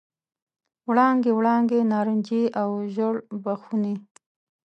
[0.87, 3.93] وړانګې، وړانګې نارنجي او ژړ بخونې،